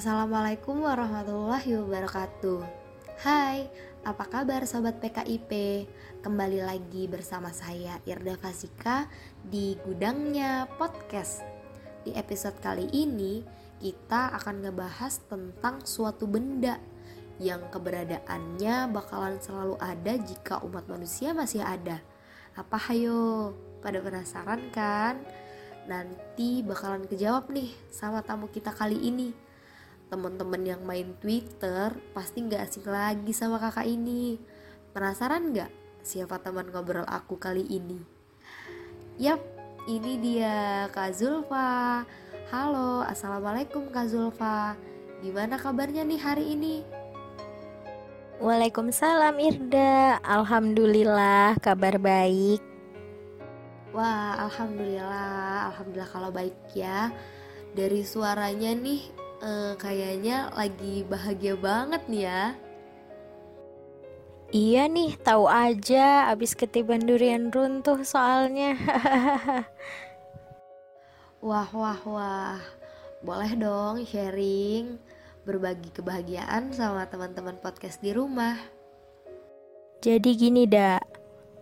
[0.00, 2.64] Assalamualaikum warahmatullahi wabarakatuh
[3.20, 3.68] Hai,
[4.00, 5.52] apa kabar sobat PKIP?
[6.24, 9.04] Kembali lagi bersama saya Irda Fasika
[9.44, 11.44] di Gudangnya Podcast
[12.00, 13.44] Di episode kali ini
[13.76, 16.80] kita akan ngebahas tentang suatu benda
[17.36, 22.00] Yang keberadaannya bakalan selalu ada jika umat manusia masih ada
[22.56, 23.52] Apa hayo?
[23.84, 25.20] Pada penasaran kan?
[25.84, 29.49] Nanti bakalan kejawab nih sama tamu kita kali ini
[30.10, 34.42] teman-teman yang main Twitter pasti nggak asing lagi sama kakak ini.
[34.90, 35.70] Penasaran nggak
[36.02, 38.02] siapa teman ngobrol aku kali ini?
[39.22, 39.38] Yap,
[39.86, 42.02] ini dia Kak Zulfa.
[42.50, 44.74] Halo, Assalamualaikum Kak Zulfa.
[45.22, 46.82] Gimana kabarnya nih hari ini?
[48.42, 50.18] Waalaikumsalam Irda.
[50.26, 52.58] Alhamdulillah kabar baik.
[53.94, 57.14] Wah, alhamdulillah, alhamdulillah kalau baik ya.
[57.70, 62.44] Dari suaranya nih uh, kayaknya lagi bahagia banget nih ya.
[64.50, 68.74] Iya nih, tahu aja abis ketiban durian runtuh soalnya.
[71.46, 72.58] wah, wah, wah.
[73.22, 74.98] Boleh dong sharing,
[75.46, 78.58] berbagi kebahagiaan sama teman-teman podcast di rumah.
[80.02, 81.19] Jadi gini, Dak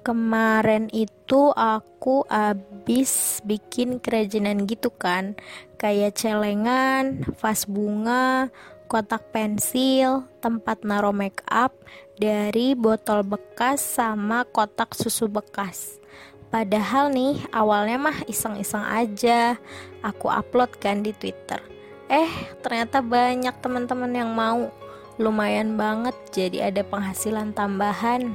[0.09, 5.37] kemarin itu aku abis bikin kerajinan gitu kan
[5.77, 8.48] kayak celengan, vas bunga,
[8.89, 11.77] kotak pensil, tempat naruh make up
[12.17, 16.01] dari botol bekas sama kotak susu bekas.
[16.48, 19.61] Padahal nih awalnya mah iseng-iseng aja
[20.01, 21.61] aku upload kan di Twitter.
[22.09, 22.33] Eh
[22.64, 24.73] ternyata banyak teman-teman yang mau.
[25.20, 28.33] Lumayan banget jadi ada penghasilan tambahan.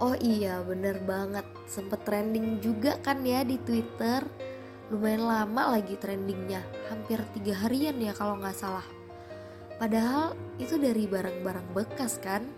[0.00, 1.44] Oh iya bener banget.
[1.68, 4.24] Sempet trending juga kan ya di Twitter.
[4.88, 6.64] Lumayan lama lagi trendingnya.
[6.88, 8.86] Hampir tiga harian ya kalau nggak salah.
[9.76, 12.48] Padahal itu dari barang-barang bekas kan?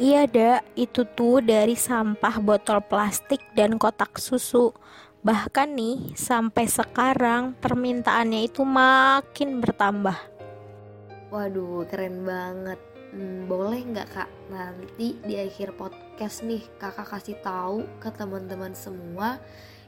[0.00, 4.72] Iya dak, itu tuh dari sampah botol plastik dan kotak susu.
[5.20, 10.16] Bahkan nih, sampai sekarang permintaannya itu makin bertambah.
[11.30, 17.86] Waduh, keren banget hmm, boleh nggak kak nanti di akhir podcast nih kakak kasih tahu
[18.02, 19.38] ke teman-teman semua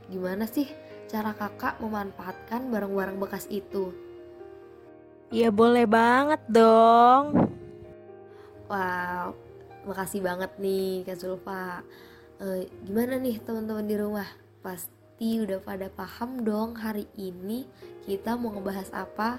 [0.06, 0.70] gimana sih
[1.06, 3.94] cara kakak memanfaatkan barang-barang bekas itu?
[5.31, 7.50] Ya boleh banget dong.
[8.66, 9.34] Wow,
[9.86, 11.82] makasih banget nih Kak Zulfa.
[12.38, 14.26] E, gimana nih teman-teman di rumah?
[14.62, 17.66] Pasti udah pada paham dong hari ini
[18.06, 19.38] kita mau ngebahas apa?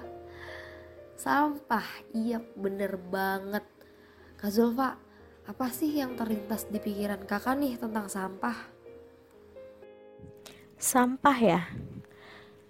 [1.16, 3.64] Sampah, iya bener banget
[4.38, 4.94] Kak Zulfa,
[5.50, 8.54] apa sih yang terlintas di pikiran kakak nih tentang sampah?
[10.78, 11.66] Sampah ya?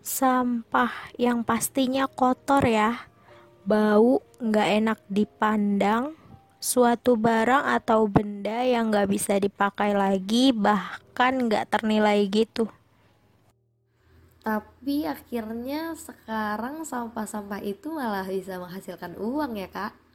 [0.00, 3.04] Sampah yang pastinya kotor ya,
[3.68, 6.16] bau, nggak enak dipandang,
[6.56, 12.64] suatu barang atau benda yang nggak bisa dipakai lagi, bahkan nggak ternilai gitu.
[14.40, 20.07] Tapi akhirnya sekarang sampah-sampah itu malah bisa menghasilkan uang ya kak?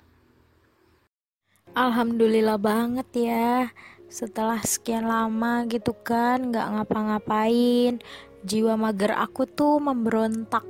[1.74, 3.74] Alhamdulillah banget ya.
[4.06, 7.98] Setelah sekian lama gitu kan nggak ngapa-ngapain.
[8.46, 10.62] Jiwa mager aku tuh memberontak.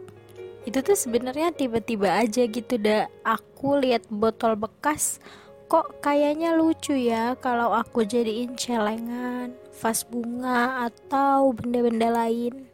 [0.63, 5.19] Itu tuh sebenarnya tiba-tiba aja gitu dah aku lihat botol bekas
[5.67, 12.71] kok kayaknya lucu ya kalau aku jadiin celengan vas bunga atau benda-benda lain.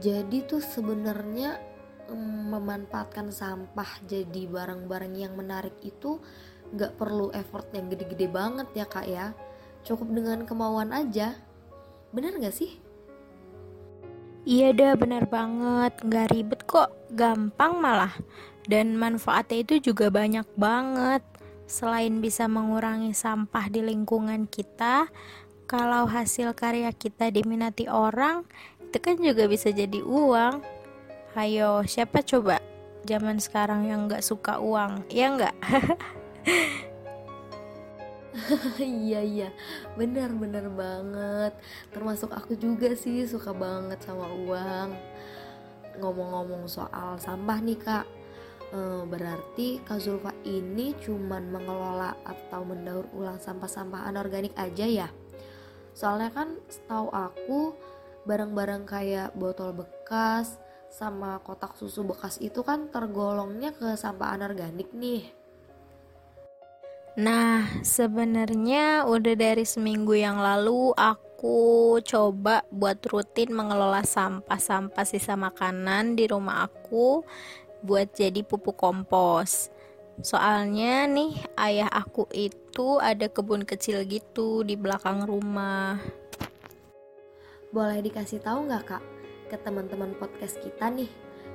[0.00, 1.73] Jadi tuh sebenarnya
[2.14, 6.22] memanfaatkan sampah jadi barang-barang yang menarik itu
[6.74, 9.36] nggak perlu effort yang gede-gede banget ya kak ya.
[9.84, 11.36] Cukup dengan kemauan aja.
[12.14, 12.80] Bener nggak sih?
[14.44, 15.92] Iya dah bener banget.
[16.00, 16.90] Nggak ribet kok.
[17.12, 18.14] Gampang malah.
[18.64, 21.20] Dan manfaatnya itu juga banyak banget.
[21.64, 25.08] Selain bisa mengurangi sampah di lingkungan kita
[25.64, 28.44] Kalau hasil karya kita diminati orang
[28.84, 30.60] Itu kan juga bisa jadi uang
[31.34, 32.62] Hayo, siapa coba?
[33.02, 35.02] Zaman sekarang yang nggak suka uang?
[35.10, 35.50] Ya nggak?
[38.78, 39.48] iya iya.
[39.98, 41.58] Bener bener banget.
[41.90, 44.94] Termasuk aku juga sih suka banget sama uang.
[45.98, 48.06] Ngomong-ngomong soal sampah nih kak.
[48.70, 55.08] Eh, berarti Kak Zulfa ini cuman mengelola atau mendaur ulang sampah-sampah anorganik aja ya?
[55.98, 57.74] Soalnya kan setahu aku
[58.22, 60.62] barang-barang kayak botol bekas
[60.94, 65.26] sama kotak susu bekas itu kan tergolongnya ke sampah anorganik nih.
[67.18, 76.14] Nah, sebenarnya udah dari seminggu yang lalu aku coba buat rutin mengelola sampah-sampah sisa makanan
[76.14, 77.26] di rumah aku
[77.82, 79.74] buat jadi pupuk kompos.
[80.22, 85.98] Soalnya nih ayah aku itu ada kebun kecil gitu di belakang rumah.
[87.74, 91.10] Boleh dikasih tahu nggak kak ke teman-teman podcast kita nih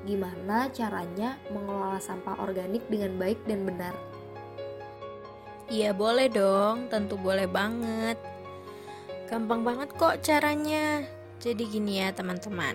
[0.08, 3.94] gimana caranya mengelola sampah organik dengan baik dan benar?
[5.70, 8.18] Iya boleh dong, tentu boleh banget.
[9.30, 11.06] Gampang banget kok caranya.
[11.38, 12.74] Jadi gini ya teman-teman.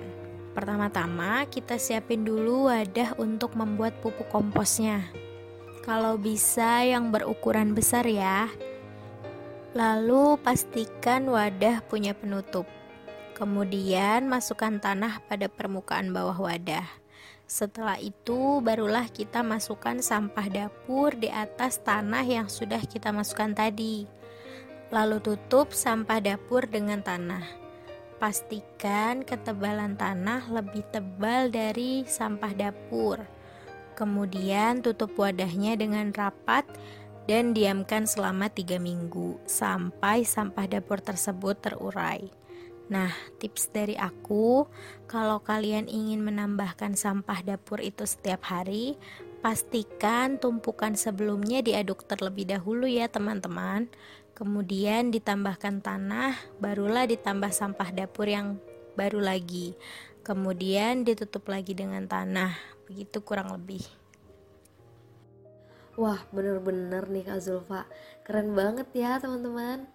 [0.54, 5.02] Pertama-tama kita siapin dulu wadah untuk membuat pupuk komposnya.
[5.82, 8.46] Kalau bisa yang berukuran besar ya.
[9.74, 12.70] Lalu pastikan wadah punya penutup.
[13.34, 16.86] Kemudian masukkan tanah pada permukaan bawah wadah.
[17.50, 24.06] Setelah itu barulah kita masukkan sampah dapur di atas tanah yang sudah kita masukkan tadi.
[24.94, 27.42] Lalu tutup sampah dapur dengan tanah.
[28.22, 33.18] Pastikan ketebalan tanah lebih tebal dari sampah dapur.
[33.98, 36.62] Kemudian tutup wadahnya dengan rapat
[37.26, 42.43] dan diamkan selama 3 minggu sampai sampah dapur tersebut terurai.
[42.92, 43.08] Nah,
[43.40, 44.68] tips dari aku,
[45.08, 49.00] kalau kalian ingin menambahkan sampah dapur itu setiap hari,
[49.40, 53.88] pastikan tumpukan sebelumnya diaduk terlebih dahulu ya teman-teman
[54.34, 58.58] kemudian ditambahkan tanah, barulah ditambah sampah dapur yang
[58.98, 59.78] baru lagi.
[60.26, 62.58] Kemudian ditutup lagi dengan tanah,
[62.90, 63.86] begitu kurang lebih.
[65.94, 67.86] Wah, bener-bener nih Kak Zulfa.
[68.26, 69.86] Keren banget ya teman-teman.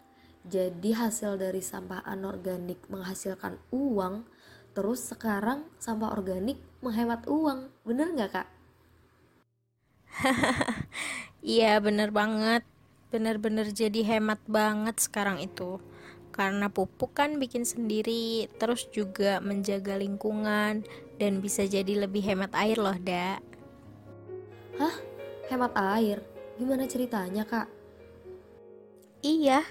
[0.47, 4.23] Jadi hasil dari sampah anorganik menghasilkan uang,
[4.71, 7.67] terus sekarang sampah organik menghemat uang.
[7.83, 8.47] Bener nggak Kak?
[11.39, 12.67] Iya, bener banget
[13.09, 15.81] bener-bener jadi hemat banget sekarang itu
[16.29, 20.85] karena pupuk kan bikin sendiri terus juga menjaga lingkungan
[21.17, 23.41] dan bisa jadi lebih hemat air loh dak
[24.77, 24.95] Hah?
[25.49, 26.23] Hemat air?
[26.55, 27.67] Gimana ceritanya kak?
[29.25, 29.65] Iya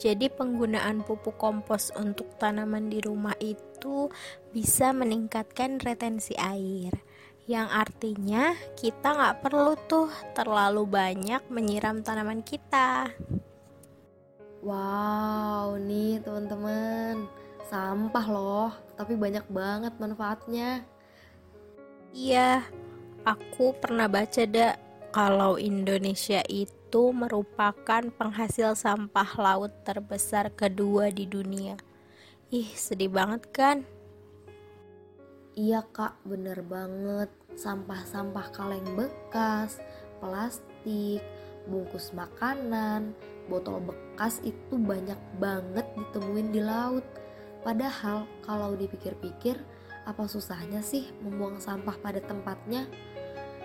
[0.00, 4.10] jadi penggunaan pupuk kompos untuk tanaman di rumah itu
[4.50, 6.94] bisa meningkatkan retensi air
[7.44, 13.12] yang artinya kita nggak perlu tuh terlalu banyak menyiram tanaman kita.
[14.64, 17.28] Wow, nih teman-teman,
[17.68, 20.88] sampah loh, tapi banyak banget manfaatnya.
[22.16, 22.64] Iya,
[23.28, 24.80] aku pernah baca dak
[25.12, 31.74] kalau Indonesia itu merupakan penghasil sampah laut terbesar kedua di dunia.
[32.54, 33.76] Ih, sedih banget kan?
[35.54, 37.30] Iya kak, bener banget.
[37.54, 39.78] Sampah-sampah kaleng bekas,
[40.18, 41.22] plastik,
[41.66, 43.14] bungkus makanan,
[43.46, 47.06] botol bekas itu banyak banget ditemuin di laut.
[47.62, 49.56] Padahal kalau dipikir-pikir,
[50.04, 52.84] apa susahnya sih membuang sampah pada tempatnya?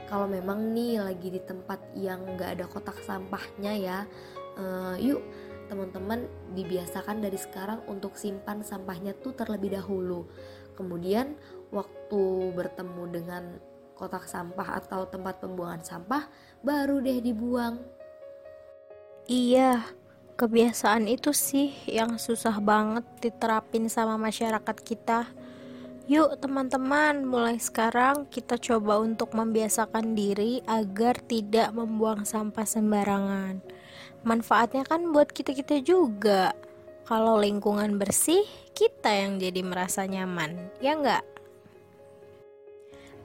[0.10, 4.00] Kalau memang nih lagi di tempat yang gak ada kotak sampahnya ya,
[4.58, 5.22] uh, yuk
[5.70, 6.26] teman-teman
[6.58, 10.26] dibiasakan dari sekarang untuk simpan sampahnya tuh terlebih dahulu.
[10.74, 11.38] Kemudian
[11.70, 12.22] waktu
[12.58, 13.44] bertemu dengan
[13.94, 16.26] kotak sampah atau tempat pembuangan sampah
[16.66, 17.78] baru deh dibuang.
[19.30, 19.86] Iya,
[20.40, 25.30] kebiasaan itu sih yang susah banget diterapin sama masyarakat kita.
[26.10, 33.62] Yuk teman-teman, mulai sekarang kita coba untuk membiasakan diri agar tidak membuang sampah sembarangan.
[34.26, 36.58] Manfaatnya kan buat kita-kita juga.
[37.06, 38.42] Kalau lingkungan bersih,
[38.74, 41.22] kita yang jadi merasa nyaman, ya enggak?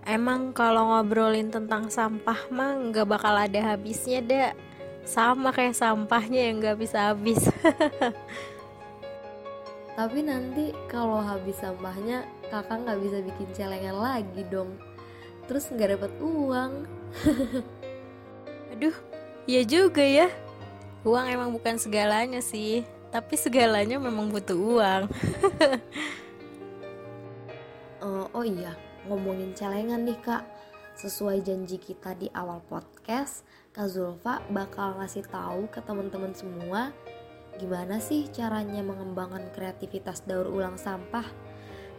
[0.04, 4.52] Emang kalau ngobrolin tentang sampah mah nggak bakal ada habisnya deh.
[5.08, 7.48] Sama kayak sampahnya yang nggak bisa habis.
[9.96, 14.76] Tapi nanti kalau habis sampahnya kakak nggak bisa bikin celengan lagi dong.
[15.46, 16.72] Terus nggak dapat uang.
[18.74, 18.96] Aduh,
[19.44, 20.28] ya juga ya.
[21.04, 22.82] Uang emang bukan segalanya sih,
[23.12, 25.02] tapi segalanya memang butuh uang.
[28.00, 28.72] uh, oh iya,
[29.04, 30.42] ngomongin celengan nih kak
[30.94, 33.42] Sesuai janji kita di awal podcast
[33.74, 36.94] Kak Zulfa bakal ngasih tahu ke teman-teman semua
[37.58, 41.26] Gimana sih caranya mengembangkan kreativitas daur ulang sampah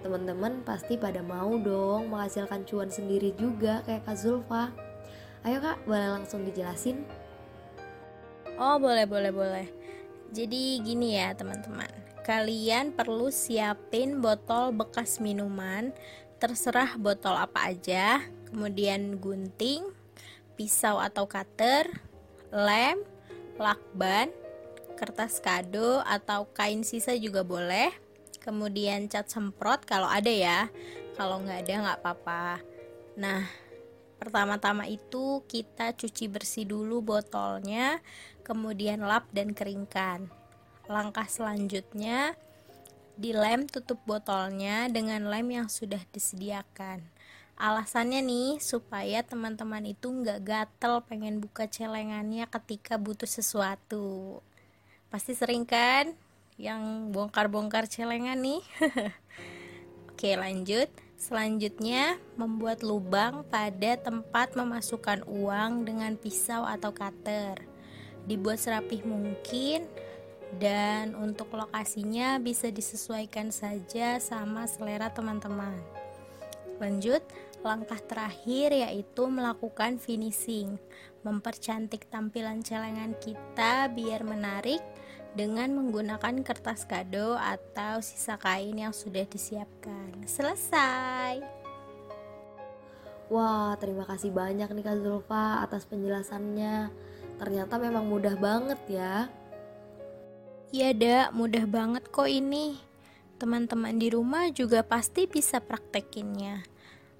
[0.05, 4.69] Teman-teman pasti pada mau dong menghasilkan cuan sendiri juga kayak Kak Zulfa.
[5.41, 7.01] Ayo kak, boleh langsung dijelasin?
[8.61, 9.67] Oh boleh boleh boleh.
[10.29, 11.89] Jadi gini ya teman-teman.
[12.21, 15.89] Kalian perlu siapin botol bekas minuman.
[16.37, 18.21] Terserah botol apa aja,
[18.53, 19.89] kemudian gunting,
[20.53, 21.89] pisau atau cutter,
[22.53, 23.01] lem,
[23.57, 24.29] lakban,
[25.01, 28.04] kertas kado atau kain sisa juga boleh.
[28.45, 30.69] Kemudian cat semprot kalau ada ya.
[31.17, 32.61] Kalau nggak ada nggak apa-apa.
[33.17, 33.41] Nah,
[34.21, 37.97] pertama-tama itu kita cuci bersih dulu botolnya,
[38.45, 40.29] kemudian lap dan keringkan.
[40.85, 42.37] Langkah selanjutnya,
[43.17, 47.01] dilem tutup botolnya dengan lem yang sudah disediakan.
[47.55, 54.43] Alasannya nih supaya teman-teman itu nggak gatel pengen buka celengannya ketika butuh sesuatu.
[55.07, 56.11] Pasti sering kan
[56.55, 58.63] yang bongkar-bongkar celengan nih.
[60.11, 60.87] Oke lanjut.
[61.15, 67.63] Selanjutnya membuat lubang pada tempat memasukkan uang dengan pisau atau cutter.
[68.27, 69.87] Dibuat serapih mungkin
[70.59, 75.75] dan untuk lokasinya bisa disesuaikan saja sama selera teman-teman.
[76.79, 77.23] Lanjut,
[77.63, 80.75] langkah terakhir yaitu melakukan finishing,
[81.23, 84.83] mempercantik tampilan celengan kita biar menarik
[85.35, 90.23] dengan menggunakan kertas kado atau sisa kain yang sudah disiapkan.
[90.23, 91.43] Selesai.
[93.27, 96.89] Wah, terima kasih banyak nih Kak Zulfa atas penjelasannya.
[97.35, 99.27] Ternyata memang mudah banget ya.
[100.71, 102.79] Iya, Dak, mudah banget kok ini.
[103.35, 106.63] Teman-teman di rumah juga pasti bisa praktekinnya.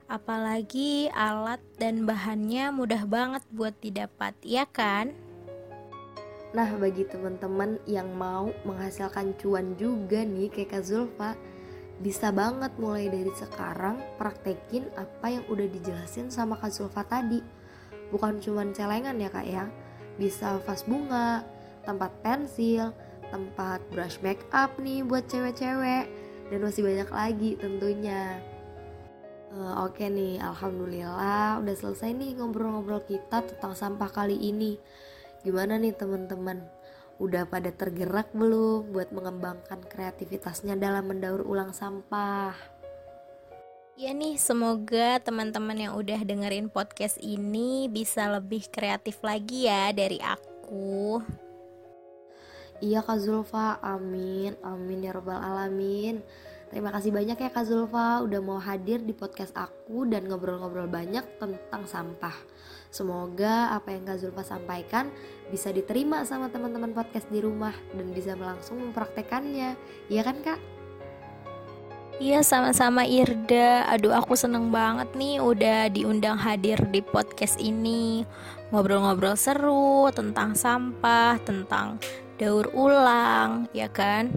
[0.06, 5.25] Apalagi alat dan bahannya mudah banget buat didapat, ya kan?
[6.56, 11.36] Nah, bagi teman-teman yang mau menghasilkan cuan juga nih kayak Kak Zulfa,
[12.00, 17.44] bisa banget mulai dari sekarang praktekin apa yang udah dijelasin sama Kak Zulfa tadi.
[18.08, 19.68] Bukan cuma celengan ya kak ya,
[20.16, 21.44] bisa vas bunga,
[21.84, 22.96] tempat pensil,
[23.36, 26.08] tempat brush make up nih buat cewek-cewek
[26.48, 28.40] dan masih banyak lagi tentunya.
[29.52, 34.80] Uh, Oke okay nih, alhamdulillah udah selesai nih ngobrol-ngobrol kita tentang sampah kali ini.
[35.46, 36.66] Gimana nih teman-teman?
[37.22, 42.58] Udah pada tergerak belum buat mengembangkan kreativitasnya dalam mendaur ulang sampah?
[43.96, 50.18] Ya nih, semoga teman-teman yang udah dengerin podcast ini bisa lebih kreatif lagi ya dari
[50.18, 51.22] aku.
[52.84, 56.20] Iya Kak Zulfa, amin, amin ya robbal alamin.
[56.68, 61.24] Terima kasih banyak ya Kak Zulfa udah mau hadir di podcast aku dan ngobrol-ngobrol banyak
[61.40, 62.36] tentang sampah.
[62.96, 65.12] Semoga apa yang Kak Zulfa sampaikan
[65.52, 69.76] bisa diterima sama teman-teman podcast di rumah dan bisa langsung mempraktekannya.
[70.08, 70.60] Iya kan Kak?
[72.16, 78.24] Iya sama-sama Irda Aduh aku seneng banget nih udah diundang hadir di podcast ini
[78.72, 82.00] Ngobrol-ngobrol seru tentang sampah, tentang
[82.40, 84.32] daur ulang ya kan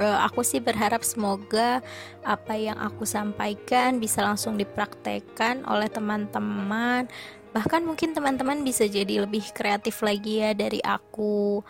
[0.00, 1.80] uh, aku sih berharap semoga
[2.24, 7.08] apa yang aku sampaikan bisa langsung dipraktekkan oleh teman-teman
[7.54, 11.62] bahkan mungkin teman-teman bisa jadi lebih kreatif lagi ya dari aku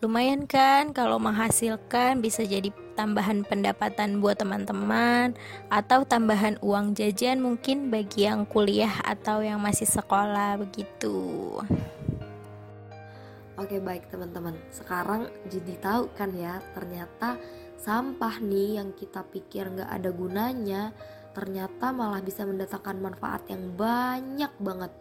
[0.00, 5.36] lumayan kan kalau menghasilkan bisa jadi tambahan pendapatan buat teman-teman
[5.68, 11.60] atau tambahan uang jajan mungkin bagi yang kuliah atau yang masih sekolah begitu.
[13.58, 17.36] Oke baik teman-teman, sekarang jadi tahu kan ya ternyata
[17.76, 20.82] sampah nih yang kita pikir nggak ada gunanya
[21.34, 24.94] ternyata malah bisa mendatangkan manfaat yang banyak banget.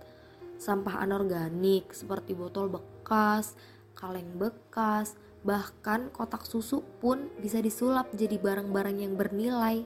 [0.57, 3.53] Sampah anorganik seperti botol bekas,
[3.93, 5.13] kaleng bekas,
[5.45, 9.85] bahkan kotak susu pun bisa disulap jadi barang-barang yang bernilai.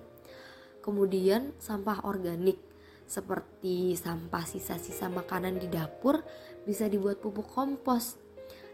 [0.82, 2.58] Kemudian sampah organik
[3.06, 6.24] seperti sampah sisa-sisa makanan di dapur
[6.64, 8.16] bisa dibuat pupuk kompos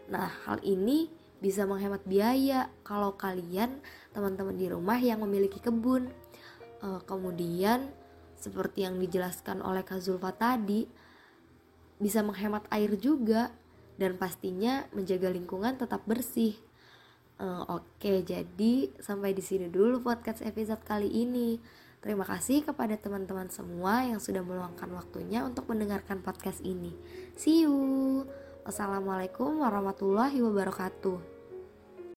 [0.08, 3.78] Nah, hal ini bisa menghemat biaya kalau kalian
[4.10, 6.08] teman-teman di rumah yang memiliki kebun.
[6.78, 7.90] Uh, kemudian
[8.38, 10.88] seperti yang dijelaskan oleh Kak Zulfa tadi,
[11.98, 13.50] bisa menghemat air juga
[13.98, 16.54] dan pastinya menjaga lingkungan tetap bersih.
[17.38, 21.58] Uh, Oke, okay, jadi sampai di sini dulu podcast episode kali ini.
[21.98, 26.94] Terima kasih kepada teman-teman semua yang sudah meluangkan waktunya untuk mendengarkan podcast ini.
[27.34, 28.22] See you.
[28.62, 31.37] Wassalamualaikum warahmatullahi wabarakatuh.